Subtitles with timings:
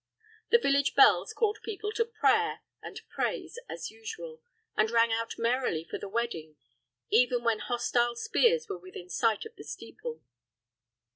[0.49, 4.41] The village bells called people to prayer and praise as usual,
[4.75, 6.55] and rang out merrily for the wedding,
[7.11, 10.23] even when hostile spears were within sight of the steeple.